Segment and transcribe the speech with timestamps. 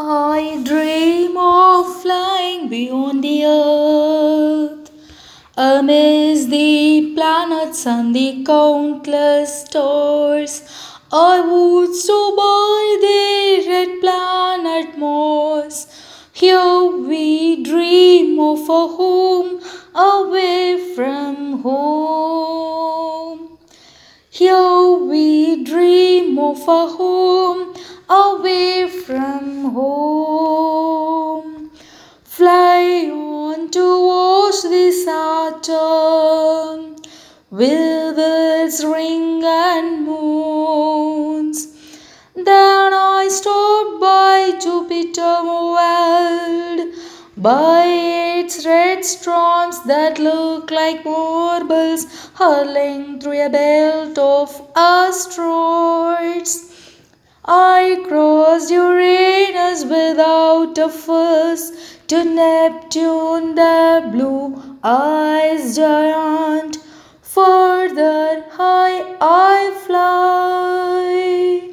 [0.00, 4.90] I dream of flying beyond the earth,
[5.56, 10.62] amidst the planets and the countless stars.
[11.10, 15.88] I would so by the red planet Mars.
[16.32, 19.60] Here we dream of a home
[19.96, 23.58] away from home.
[24.30, 24.77] Here
[25.56, 27.74] dream of a home
[28.08, 31.70] away from home.
[32.24, 36.80] Fly on to watch the Saturn
[37.50, 41.66] with its ring and moons.
[42.34, 46.80] Then I stopped by Jupiter world,
[47.36, 47.84] by
[48.40, 56.52] its red storms that look like marbles hurling through a belt of asteroids.
[57.44, 61.72] I crossed Uranus without a fuss
[62.08, 66.78] to Neptune, the blue ice giant.
[67.22, 71.72] Further high I fly,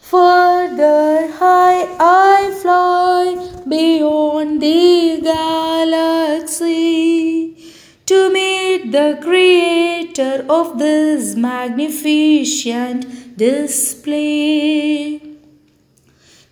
[0.00, 3.36] further high I fly
[3.68, 4.09] beyond
[8.90, 15.20] the creator of this magnificent display.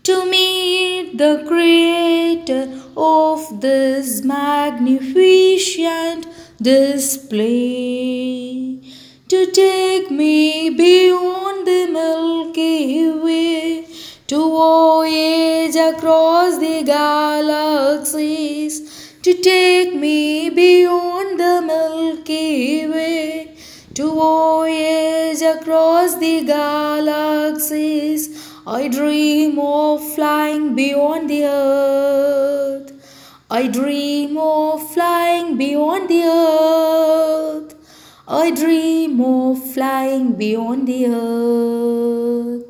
[0.05, 6.29] To meet the creator of this magnificent
[6.63, 8.79] display.
[9.29, 13.87] To take me beyond the Milky Way.
[14.29, 19.08] To voyage across the galaxies.
[19.23, 23.57] To take me beyond the Milky Way.
[23.95, 28.23] To voyage across the galaxies.
[28.65, 32.93] I dream of flying beyond the earth.
[33.51, 37.75] I dream of flying beyond the earth.
[38.29, 42.68] I dream of flying beyond the earth.